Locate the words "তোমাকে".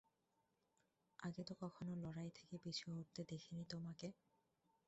3.65-4.07